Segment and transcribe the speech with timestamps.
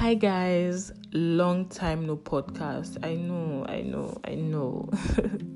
[0.00, 2.96] Hi guys, long time no podcast.
[3.04, 4.88] I know, I know, I know.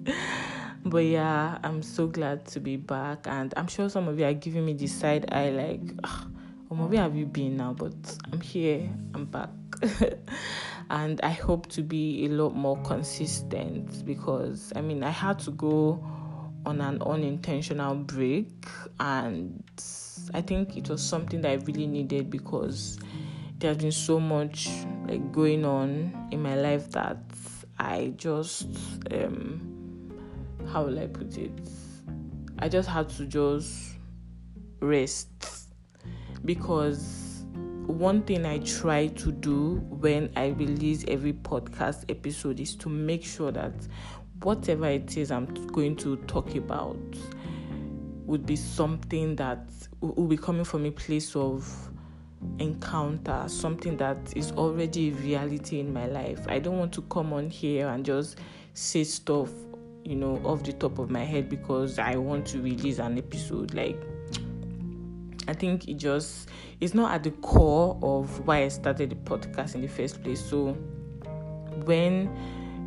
[0.84, 4.34] but yeah, I'm so glad to be back, and I'm sure some of you are
[4.34, 7.72] giving me the side eye like, oh, where have you been now?
[7.72, 7.94] But
[8.30, 9.48] I'm here, I'm back.
[10.90, 15.52] and I hope to be a lot more consistent because I mean, I had to
[15.52, 16.04] go
[16.66, 18.66] on an unintentional break,
[19.00, 19.64] and
[20.34, 22.98] I think it was something that I really needed because
[23.64, 24.68] there's been so much
[25.08, 27.16] like going on in my life that
[27.78, 28.66] I just
[29.10, 30.12] um
[30.70, 31.66] how will I put it?
[32.58, 33.94] I just had to just
[34.80, 35.70] rest
[36.44, 37.44] because
[37.86, 43.24] one thing I try to do when I release every podcast episode is to make
[43.24, 43.72] sure that
[44.42, 46.98] whatever it is I'm going to talk about
[48.26, 49.70] would be something that
[50.02, 51.90] will be coming from a place of
[52.58, 56.40] encounter, something that is already a reality in my life.
[56.48, 58.38] I don't want to come on here and just
[58.74, 59.50] say stuff,
[60.04, 63.74] you know, off the top of my head because I want to release an episode.
[63.74, 64.00] Like,
[65.46, 66.48] I think it just
[66.80, 70.44] it's not at the core of why I started the podcast in the first place.
[70.44, 70.72] So
[71.84, 72.30] when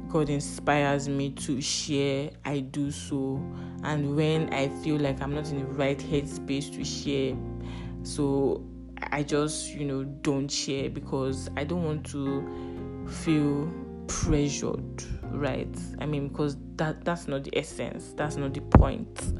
[0.10, 3.42] God inspires me to share, I do so.
[3.84, 7.36] And when I feel like I'm not in the right headspace to share,
[8.04, 8.64] so
[9.02, 13.72] I just, you know, don't share because I don't want to feel
[14.08, 15.76] pressured, right?
[16.00, 19.34] I mean, because that that's not the essence, that's not the point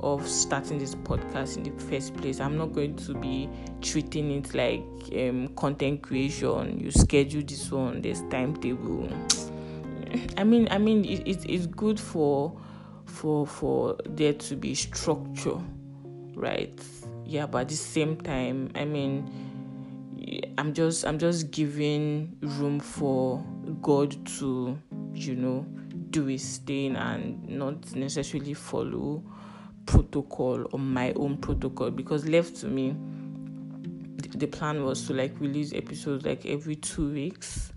[0.00, 2.40] of starting this podcast in the first place.
[2.40, 3.48] I'm not going to be
[3.80, 4.84] treating it like
[5.18, 6.78] um, content creation.
[6.78, 9.08] You schedule this one, there's timetable.
[10.36, 12.60] I mean, I mean, it, it, it's good for
[13.06, 15.58] for for there to be structure,
[16.34, 16.78] right?
[17.24, 19.28] Yeah but at the same time i mean
[20.58, 23.44] i'm just i'm just giving room for
[23.82, 24.78] god to
[25.14, 25.66] you know
[26.10, 29.22] do his thing and not necessarily follow
[29.86, 31.90] protocol or my own protocol.
[31.90, 32.94] Because left to me
[34.36, 37.72] the plan was to like release episodes like every two weeks.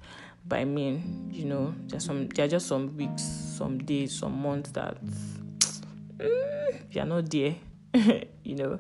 [0.48, 4.42] But i mean you know there's some there are just some weeks some days some
[4.42, 4.98] months that
[6.18, 7.56] mm, you're not there
[8.44, 8.80] you know.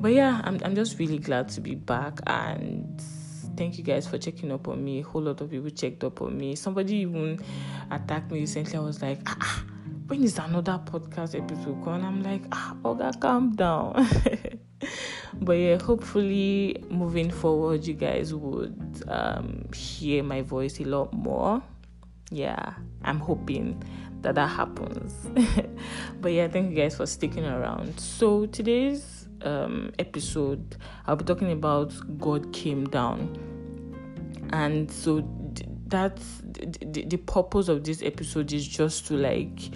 [0.00, 3.00] But yeah, I'm I'm just really glad to be back and
[3.56, 5.00] thank you guys for checking up on me.
[5.00, 6.54] A whole lot of people checked up on me.
[6.54, 7.40] Somebody even
[7.90, 8.76] attacked me recently.
[8.76, 9.64] I was like, ah, ah
[10.06, 12.04] when is another podcast episode going?
[12.04, 14.08] I'm like, ah, Oga, calm down.
[15.40, 21.62] but yeah, hopefully moving forward, you guys would um, hear my voice a lot more.
[22.30, 23.82] Yeah, I'm hoping
[24.26, 25.14] that that happens.
[26.20, 27.98] but yeah, thank you guys for sticking around.
[28.00, 30.76] So today's um, episode,
[31.06, 33.38] I'll be talking about God came down,
[34.52, 35.28] and so
[35.86, 39.70] that's the, the purpose of this episode is just to like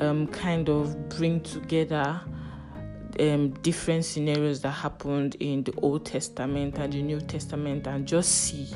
[0.00, 2.18] um, kind of bring together
[3.20, 8.30] um, different scenarios that happened in the Old Testament and the New Testament, and just
[8.32, 8.68] see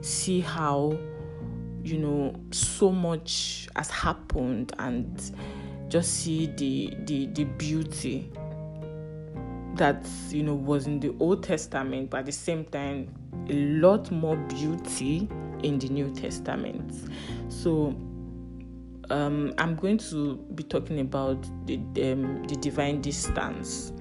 [0.00, 0.98] see how
[1.84, 5.32] you know so much has happened and
[5.88, 8.30] just see the the the beauty
[9.76, 13.12] that you know was in the old testament but at the same time
[13.48, 15.28] a lot more beauty
[15.62, 16.92] in the new testament.
[17.48, 17.94] So
[19.10, 21.76] um, i'm going to be talking about the
[22.12, 23.92] um, the divine distance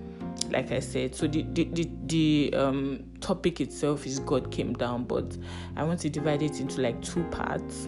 [0.51, 1.15] like I said.
[1.15, 5.37] So the the the, the um, topic itself is God came down, but
[5.75, 7.87] I want to divide it into like two parts.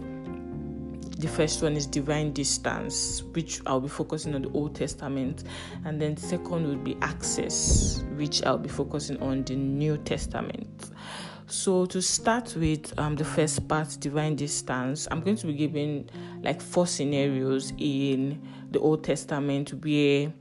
[1.17, 5.45] The first one is divine distance, which I'll be focusing on the Old Testament,
[5.85, 10.91] and then the second would be access, which I'll be focusing on the New Testament.
[11.47, 16.09] So to start with um, the first part, divine distance, I'm going to be giving
[16.41, 18.41] like four scenarios in
[18.71, 20.33] the Old Testament where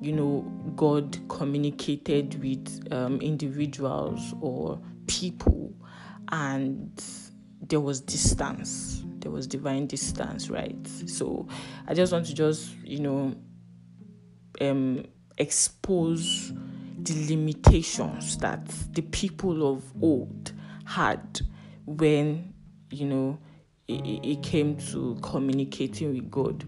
[0.00, 0.40] you know,
[0.76, 5.74] God communicated with um, individuals or people,
[6.30, 7.02] and
[7.60, 9.04] there was distance.
[9.18, 10.86] There was divine distance, right?
[11.06, 11.46] So
[11.86, 13.34] I just want to just, you know,
[14.60, 15.04] um,
[15.36, 16.52] expose
[16.98, 20.52] the limitations that the people of old
[20.84, 21.40] had
[21.86, 22.54] when,
[22.90, 23.38] you know,
[23.88, 26.64] it, it came to communicating with God.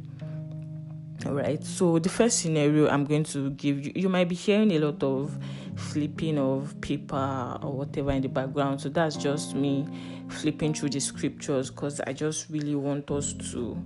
[1.25, 1.63] All right.
[1.63, 5.03] So the first scenario I'm going to give you, you might be hearing a lot
[5.05, 5.39] of
[5.77, 8.81] flipping of paper or whatever in the background.
[8.81, 9.87] So that's just me
[10.29, 13.79] flipping through the scriptures because I just really want us to,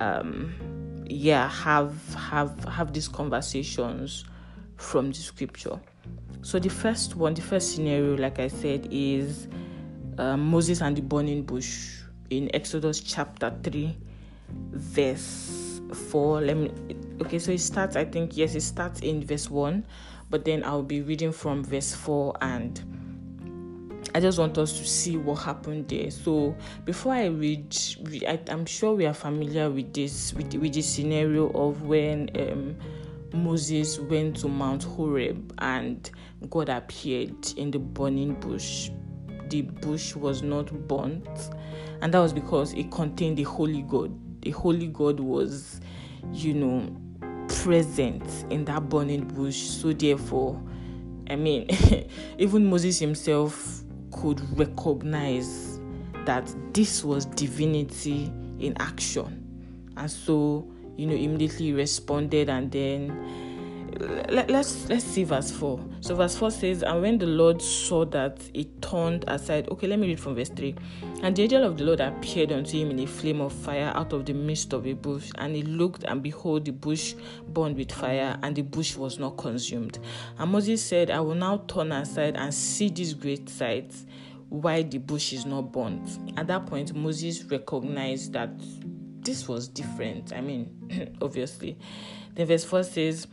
[0.00, 4.24] um, yeah, have have have these conversations
[4.76, 5.78] from the scripture.
[6.42, 9.46] So the first one, the first scenario, like I said, is
[10.18, 12.00] uh, Moses and the burning bush
[12.30, 13.96] in Exodus chapter 3,
[14.72, 15.63] verse
[15.94, 16.40] 4.
[16.42, 16.70] Let me
[17.22, 19.86] okay, so it starts, I think, yes, it starts in verse 1,
[20.30, 22.82] but then I'll be reading from verse 4 and
[24.14, 26.10] I just want us to see what happened there.
[26.10, 27.76] So before I read,
[28.28, 32.76] I, am sure we are familiar with this with, with this scenario of when um,
[33.32, 36.08] Moses went to Mount Horeb and
[36.48, 38.90] God appeared in the burning bush.
[39.48, 41.28] The bush was not burnt,
[42.00, 44.16] and that was because it contained the holy God.
[44.44, 45.80] The holy God was,
[46.32, 46.96] you know,
[47.48, 49.56] present in that burning bush.
[49.56, 50.62] So therefore,
[51.30, 51.68] I mean,
[52.38, 55.80] even Moses himself could recognize
[56.26, 59.40] that this was divinity in action.
[59.96, 63.43] And so, you know, immediately responded and then
[64.28, 68.04] let, us let's see verse 4 so verse 4 says and when the lord saw
[68.04, 70.74] that it turned aside okay let me read from verse 3
[71.22, 74.12] and the angel of the lord appeared unto him in a flame of fire out
[74.12, 77.14] of the midst of a bush and he looked and behold the bush
[77.48, 79.98] burned with fire and the bush was not consumed
[80.38, 83.92] and moses said i will now turn aside and see this great sight
[84.48, 86.18] why the bush is not burnt.
[86.36, 88.50] At that point, Moses recognized that
[89.20, 90.32] this was different.
[90.32, 91.76] I mean, obviously.
[92.34, 93.26] Then verse 4 says,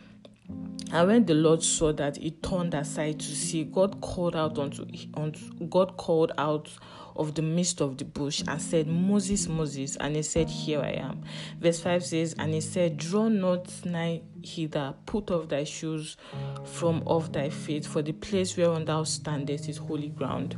[0.94, 4.86] and when the Lord saw that he turned aside to see, God called out unto,
[5.14, 5.40] unto
[5.70, 6.70] God called out
[7.16, 10.92] of the midst of the bush and said, Moses, Moses, and he said, Here I
[10.92, 11.24] am.
[11.60, 16.18] Verse 5 says, And he said, Draw not nigh hither, put off thy shoes
[16.66, 20.58] from off thy feet, for the place whereon thou standest is holy ground.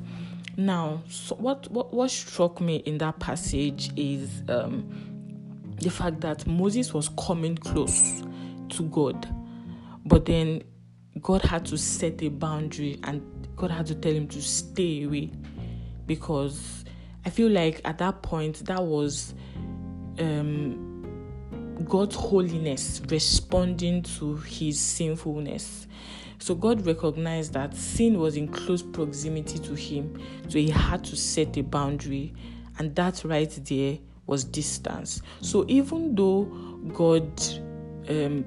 [0.58, 4.88] Now, so what, what what struck me in that passage is um,
[5.80, 8.22] the fact that Moses was coming close
[8.70, 9.28] to God,
[10.14, 10.62] but then
[11.22, 13.20] God had to set a boundary and
[13.56, 15.32] God had to tell him to stay away
[16.06, 16.86] because
[17.26, 19.34] I feel like at that point that was
[20.20, 21.16] um,
[21.86, 25.88] God's holiness responding to his sinfulness.
[26.38, 31.16] So God recognized that sin was in close proximity to him, so he had to
[31.16, 32.36] set a boundary,
[32.78, 35.24] and that right there was distance.
[35.42, 36.44] So even though
[36.94, 37.32] God
[38.10, 38.46] um,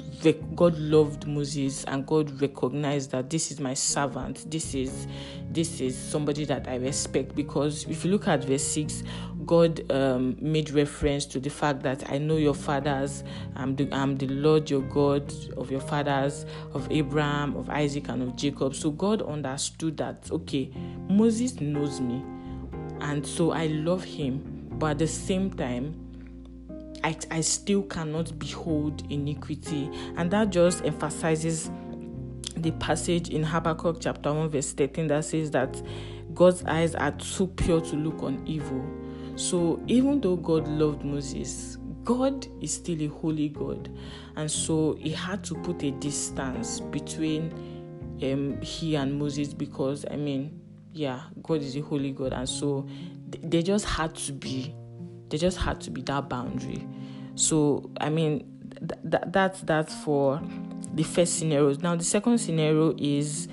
[0.54, 4.50] God loved Moses and God recognized that this is my servant.
[4.50, 5.06] This is
[5.50, 9.02] this is somebody that I respect because if you look at verse six,
[9.46, 13.24] God um, made reference to the fact that I know your fathers.
[13.54, 16.44] I'm the I'm the Lord your God of your fathers
[16.74, 18.74] of Abraham, of Isaac, and of Jacob.
[18.74, 20.70] So God understood that okay,
[21.08, 22.24] Moses knows me,
[23.00, 26.05] and so I love him, but at the same time
[27.04, 29.90] I, I still cannot behold iniquity.
[30.16, 31.70] And that just emphasizes
[32.56, 35.80] the passage in Habakkuk chapter 1, verse 13 that says that
[36.34, 38.84] God's eyes are too pure to look on evil.
[39.36, 43.90] So even though God loved Moses, God is still a holy God.
[44.36, 47.52] And so he had to put a distance between
[48.22, 50.60] um, he and Moses because, I mean,
[50.92, 52.32] yeah, God is a holy God.
[52.32, 52.86] And so
[53.42, 54.74] they just had to be
[55.28, 56.86] there just had to be that boundary.
[57.34, 58.46] So, I mean,
[58.78, 60.40] th- th- that's that's for
[60.94, 61.74] the first scenario.
[61.74, 63.48] Now, the second scenario is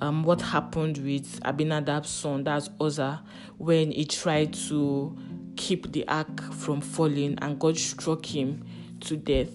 [0.00, 3.22] um, what happened with Abinadab's son, that's Uzzah,
[3.58, 5.16] when he tried to
[5.56, 8.64] keep the ark from falling and God struck him
[9.00, 9.50] to death.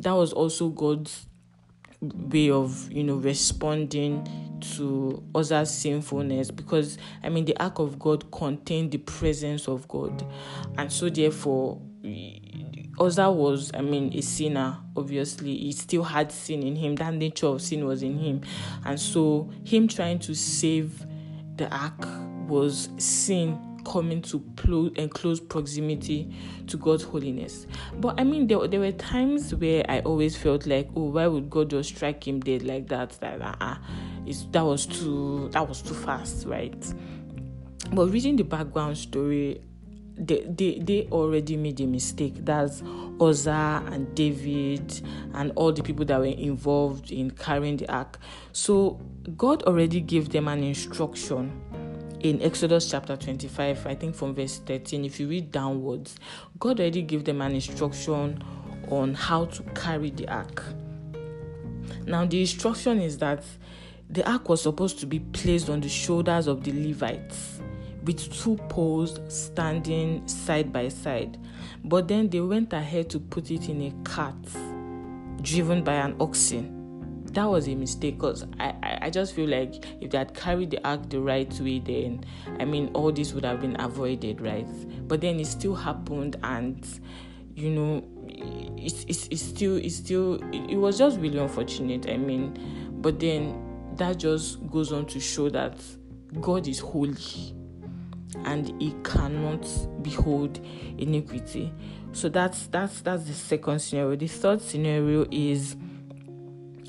[0.00, 1.26] That was also God's
[2.00, 4.26] way of you know responding
[4.60, 10.24] to other sinfulness because I mean the ark of God contained the presence of God,
[10.76, 11.80] and so therefore
[12.98, 14.78] Uzzah was I mean a sinner.
[14.96, 16.96] Obviously, he still had sin in him.
[16.96, 18.42] That nature of sin was in him,
[18.84, 21.04] and so him trying to save
[21.56, 22.06] the ark
[22.48, 26.34] was sin coming to close and close proximity
[26.66, 27.66] to God's holiness.
[28.00, 31.48] But I mean, there, there were times where I always felt like, oh, why would
[31.48, 33.10] God just strike him dead like that?
[33.20, 33.76] That uh,
[34.50, 36.94] that was too that was too fast, right?
[37.92, 39.60] But reading the background story,
[40.18, 42.44] they, they, they already made a mistake.
[42.44, 42.82] That's
[43.20, 45.00] Uzzah and David
[45.34, 48.18] and all the people that were involved in carrying the ark.
[48.52, 49.00] So
[49.36, 51.62] God already gave them an instruction
[52.20, 56.16] in Exodus chapter 25, I think from verse 13, if you read downwards,
[56.58, 58.42] God already gave them an instruction
[58.88, 60.64] on how to carry the ark.
[62.06, 63.44] Now, the instruction is that
[64.08, 67.60] the ark was supposed to be placed on the shoulders of the Levites
[68.04, 71.38] with two poles standing side by side.
[71.84, 74.36] But then they went ahead to put it in a cart
[75.42, 76.75] driven by an oxen
[77.36, 80.70] that was a mistake because I, I, I just feel like if they had carried
[80.70, 82.24] the act the right way, then
[82.58, 84.66] I mean, all this would have been avoided, right?
[85.06, 86.82] But then it still happened, and
[87.54, 88.04] you know,
[88.78, 92.08] it's, it's, it's still, it's still, it, it was just really unfortunate.
[92.08, 92.58] I mean,
[93.02, 95.78] but then that just goes on to show that
[96.40, 97.54] God is holy
[98.46, 99.68] and he cannot
[100.00, 100.58] behold
[100.96, 101.70] iniquity.
[102.12, 104.16] So that's that's that's the second scenario.
[104.16, 105.76] The third scenario is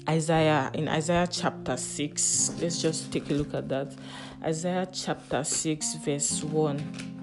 [0.09, 2.53] Isaiah in Isaiah chapter 6.
[2.61, 3.93] Let's just take a look at that.
[4.41, 7.15] Isaiah chapter 6 verse 1.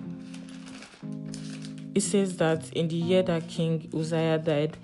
[1.94, 4.76] It says that in the year that King Uzziah died,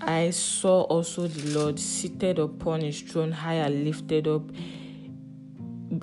[0.00, 4.50] I saw also the Lord seated upon his throne, high and lifted up.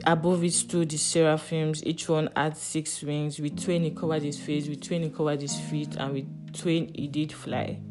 [0.05, 3.39] Above it stood the seraphims, each one had six wings.
[3.39, 6.89] With twain he covered his face, with twain he covered his feet, and with twain
[6.95, 7.81] he did fly.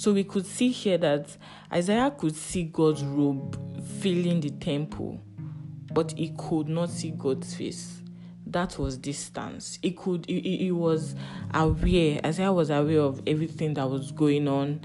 [0.00, 1.36] So we could see here that
[1.70, 3.54] Isaiah could see God's robe
[4.00, 5.20] filling the temple,
[5.92, 8.00] but he could not see God's face.
[8.46, 9.78] That was distance.
[9.82, 11.14] He could he, he was
[11.52, 14.80] aware, Isaiah was aware of everything that was going on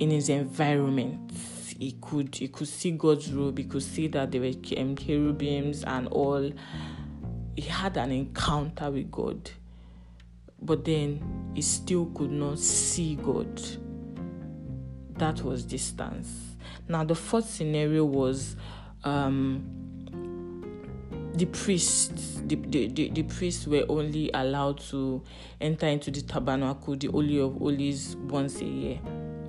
[0.00, 1.30] in his environment.
[1.78, 3.58] He could he could see God's robe.
[3.58, 6.50] He could see that there were um, cherubims and all.
[7.54, 9.50] He had an encounter with God,
[10.62, 13.60] but then he still could not see God.
[15.18, 16.56] That was distance.
[16.88, 18.56] Now the fourth scenario was
[19.04, 19.64] um,
[21.34, 22.40] the priests.
[22.46, 25.22] The, the, the, priests were only allowed to
[25.60, 29.00] enter into the tabernacle, the Holy of Holies, once a year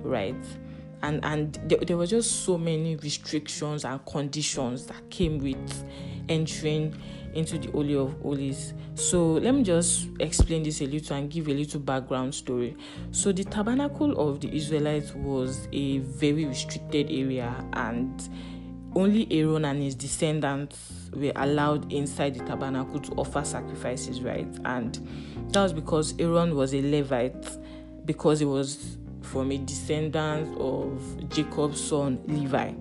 [0.02, 0.34] right?
[1.02, 5.84] And and there, there were just so many restrictions and conditions that came with
[6.28, 6.94] entering
[7.34, 8.74] into the Holy of Holies.
[8.94, 12.76] So let me just explain this a little and give a little background story.
[13.10, 18.28] So the tabernacle of the Israelites was a very restricted area and
[18.94, 24.48] only Aaron and his descendants were allowed inside the tabernacle to offer sacrifices, right?
[24.64, 24.94] And
[25.50, 27.56] that was because Aaron was a Levite,
[28.04, 32.72] because he was from a descendant of Jacob's son Levi.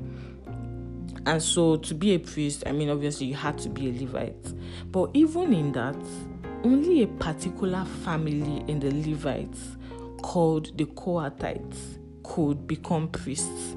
[1.25, 4.53] And so to be a priest, I mean, obviously you had to be a Levite.
[4.91, 5.97] But even in that,
[6.63, 9.77] only a particular family in the Levites
[10.21, 13.75] called the Kohathites could become priests.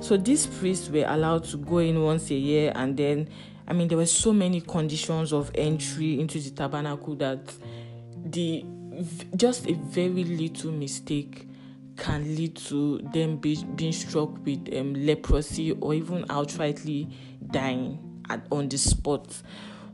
[0.00, 3.28] So these priests were allowed to go in once a year, and then,
[3.68, 7.52] I mean, there were so many conditions of entry into the tabernacle that
[8.24, 8.64] the
[9.36, 11.48] just a very little mistake
[11.96, 17.12] can lead to them be, being struck with um, leprosy or even outrightly
[17.50, 17.98] dying
[18.30, 19.42] at, on the spot.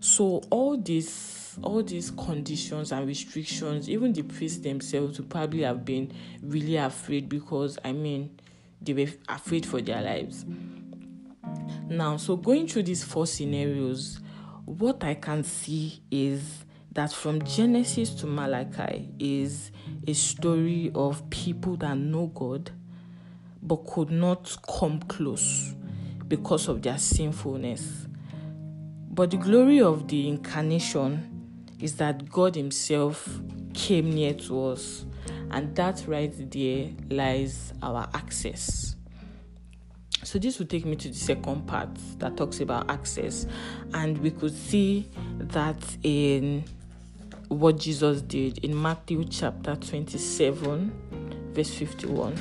[0.00, 5.84] So all these all these conditions and restrictions, even the priests themselves would probably have
[5.84, 8.38] been really afraid because I mean
[8.80, 10.44] they were afraid for their lives.
[11.88, 14.20] Now, so going through these four scenarios,
[14.64, 16.64] what I can see is
[16.98, 19.70] that from Genesis to Malachi is
[20.08, 22.72] a story of people that know God
[23.62, 25.76] but could not come close
[26.26, 28.08] because of their sinfulness.
[29.12, 33.28] But the glory of the incarnation is that God Himself
[33.74, 35.06] came near to us,
[35.52, 38.96] and that right there lies our access.
[40.24, 43.46] So, this will take me to the second part that talks about access,
[43.94, 46.64] and we could see that in
[47.48, 52.36] what Jesus did in Matthew chapter 27, verse 51.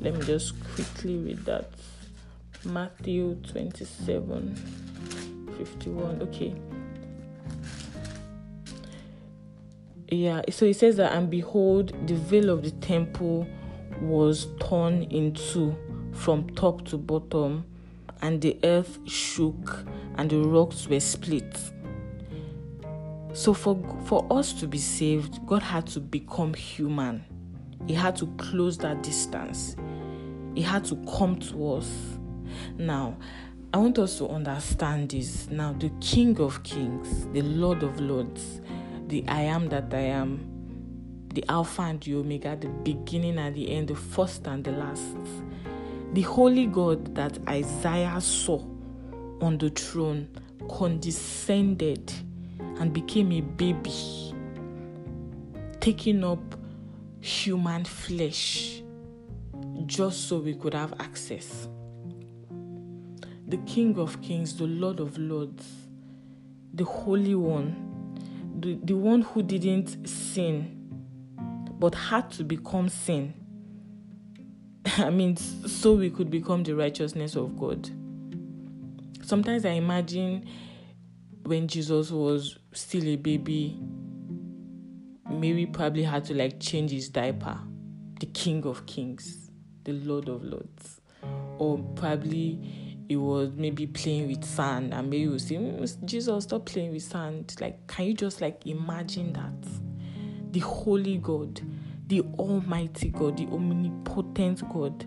[0.00, 1.70] Let me just quickly read that.
[2.64, 4.54] Matthew 27,
[5.58, 6.22] 51.
[6.22, 6.54] Okay.
[10.08, 13.46] Yeah, so it says that, and behold, the veil of the temple
[14.00, 15.76] was torn in two
[16.12, 17.64] from top to bottom,
[18.22, 19.84] and the earth shook,
[20.16, 21.58] and the rocks were split
[23.32, 27.24] so for for us to be saved, God had to become human.
[27.86, 29.76] He had to close that distance.
[30.54, 31.90] He had to come to us.
[32.76, 33.16] Now,
[33.72, 35.48] I want us to understand this.
[35.48, 38.60] Now, the King of Kings, the Lord of Lords,
[39.06, 43.70] the I am that I am, the Alpha and the Omega, the beginning and the
[43.70, 45.16] end, the first and the last,
[46.12, 48.58] the Holy God that Isaiah saw
[49.40, 50.28] on the throne
[50.68, 52.12] condescended
[52.80, 54.34] and became a baby,
[55.80, 56.40] taking up
[57.20, 58.82] human flesh
[59.86, 61.68] just so we could have access.
[63.46, 65.66] The King of Kings, the Lord of Lords,
[66.72, 68.16] the Holy One,
[68.58, 70.76] the, the one who didn't sin
[71.78, 73.34] but had to become sin.
[74.98, 77.90] I mean, so we could become the righteousness of God.
[79.22, 80.46] Sometimes I imagine
[81.44, 83.80] when Jesus was still a baby,
[85.30, 87.58] Mary probably had to like change his diaper.
[88.18, 89.50] The King of Kings,
[89.84, 91.00] the Lord of Lords.
[91.58, 92.58] Or probably
[93.08, 97.02] it was maybe playing with sand and Mary would say, mm, Jesus, stop playing with
[97.02, 97.56] sand.
[97.60, 100.52] Like, can you just like imagine that?
[100.52, 101.60] The holy God,
[102.06, 105.06] the almighty God, the omnipotent God.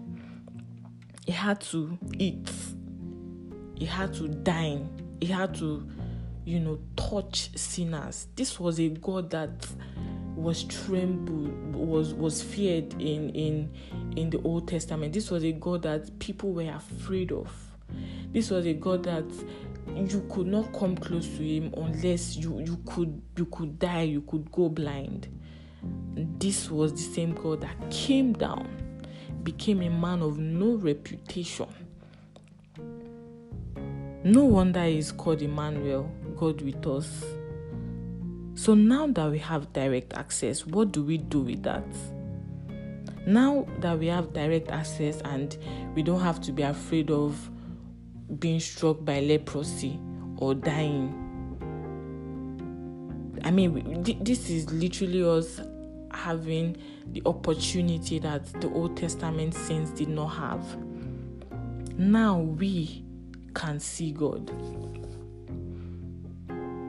[1.26, 2.52] He had to eat.
[3.76, 4.90] He had to dine.
[5.22, 5.88] He had to,
[6.46, 8.28] you know, touch sinners.
[8.36, 9.66] This was a God that
[10.36, 13.72] was trembled was was feared in in
[14.16, 15.14] in the old testament.
[15.14, 17.50] This was a god that people were afraid of.
[18.32, 19.26] This was a god that
[19.96, 24.22] you could not come close to him unless you you could you could die you
[24.22, 25.28] could go blind.
[26.40, 28.68] This was the same god that came down
[29.44, 31.68] became a man of no reputation.
[34.26, 37.24] No wonder he's called emmanuel god with us
[38.56, 41.84] so now that we have direct access, what do we do with that?
[43.26, 45.58] Now that we have direct access and
[45.96, 47.50] we don't have to be afraid of
[48.40, 50.00] being struck by leprosy
[50.38, 51.20] or dying.
[53.44, 55.60] I mean, this is literally us
[56.12, 60.78] having the opportunity that the Old Testament saints did not have.
[61.98, 63.04] Now we
[63.56, 64.52] can see God.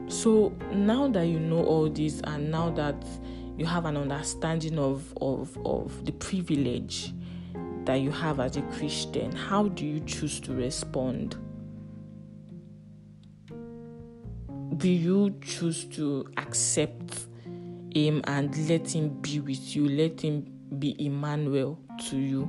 [0.07, 3.03] So now that you know all this, and now that
[3.57, 7.13] you have an understanding of, of, of the privilege
[7.85, 11.37] that you have as a Christian, how do you choose to respond?
[14.77, 17.27] Do you choose to accept
[17.93, 20.43] Him and let Him be with you, let Him
[20.77, 22.43] be Emmanuel to you?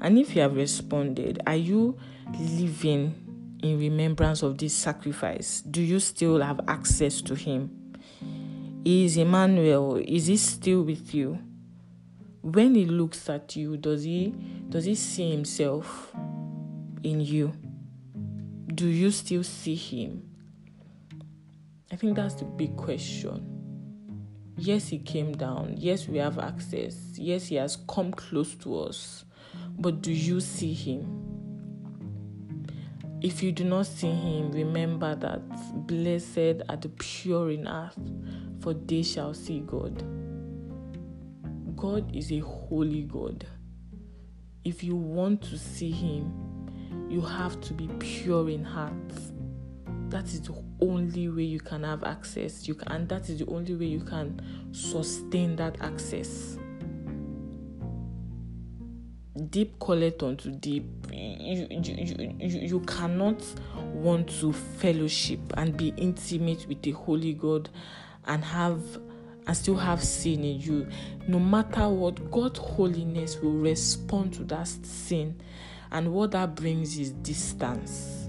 [0.00, 1.98] And if you have responded, are you
[2.38, 3.27] living
[3.62, 5.60] in remembrance of this sacrifice?
[5.62, 7.94] Do you still have access to Him?
[8.84, 11.38] Is Emmanuel, is He still with you?
[12.42, 14.34] When He looks at you, does He
[14.68, 16.12] does He see Himself
[17.02, 17.52] in you?
[18.74, 20.22] Do you still see Him?
[21.90, 23.54] I think that's the big question.
[24.56, 25.74] Yes, He came down.
[25.76, 26.96] Yes, we have access.
[27.16, 29.24] Yes, He has come close to us.
[29.78, 31.37] But do you see Him?
[33.20, 35.40] If you do not see him, remember that
[35.88, 37.96] blessed are the pure in heart,
[38.60, 40.04] for they shall see God.
[41.76, 43.44] God is a holy God.
[44.64, 46.32] If you want to see him,
[47.08, 48.92] you have to be pure in heart.
[50.10, 52.68] That is the only way you can have access.
[52.68, 54.40] You can, and that is the only way you can
[54.72, 56.56] sustain that access
[59.58, 60.84] deep calleth unto deep.
[61.12, 63.44] You, you, you, you cannot
[63.92, 67.68] want to fellowship and be intimate with the Holy God
[68.28, 68.80] and have
[69.48, 70.86] and still have sin in you.
[71.26, 75.40] No matter what, God's holiness will respond to that sin,
[75.90, 78.28] and what that brings is distance.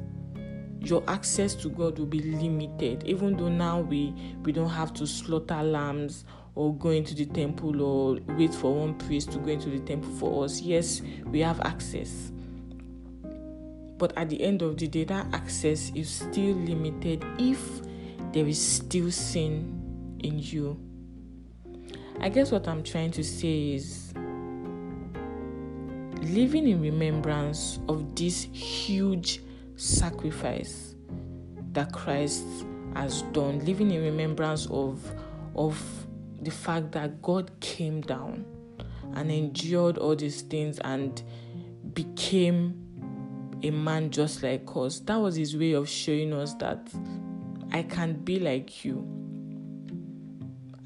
[0.80, 5.06] Your access to God will be limited, even though now we we don't have to
[5.06, 6.26] slaughter lambs
[6.60, 10.12] or go into the temple or wait for one priest to go into the temple
[10.16, 10.60] for us.
[10.60, 12.34] Yes, we have access.
[13.98, 17.62] But at the end of the day, that access is still limited if
[18.34, 20.78] there is still sin in you.
[22.20, 24.14] I guess what I'm trying to say is
[26.22, 29.42] living in remembrance of this huge
[29.78, 30.96] sacrifice
[31.72, 32.44] that Christ
[32.96, 35.00] has done, living in remembrance of
[35.56, 35.82] of
[36.42, 38.46] the fact that God came down
[39.16, 41.22] and endured all these things and
[41.94, 42.86] became
[43.64, 45.00] a man just like us.
[45.02, 46.90] That was his way of showing us that
[47.72, 49.00] I can be like you.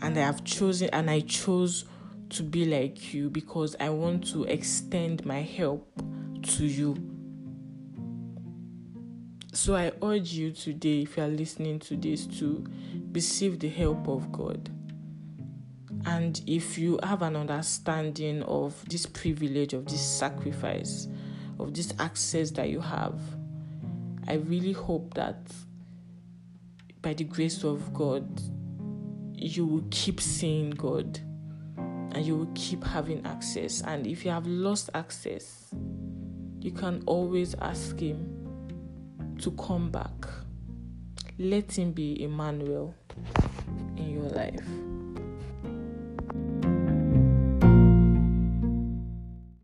[0.01, 1.85] And I have chosen, and I chose
[2.29, 5.87] to be like you because I want to extend my help
[6.41, 6.97] to you.
[9.53, 12.65] So I urge you today, if you are listening to this, to
[13.11, 14.69] receive the help of God.
[16.05, 21.07] And if you have an understanding of this privilege, of this sacrifice,
[21.59, 23.19] of this access that you have,
[24.27, 25.37] I really hope that
[27.01, 28.41] by the grace of God,
[29.35, 31.19] you will keep seeing God
[31.77, 33.81] and you will keep having access.
[33.81, 35.73] And if you have lost access,
[36.59, 40.25] you can always ask Him to come back.
[41.37, 42.95] Let Him be Emmanuel
[43.97, 44.92] in your life.